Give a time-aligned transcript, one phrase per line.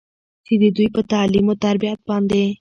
[0.45, 2.43] چې د دوي پۀ تعليم وتربيت باندې